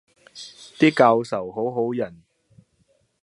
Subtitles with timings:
[0.79, 2.23] 啲教授好好人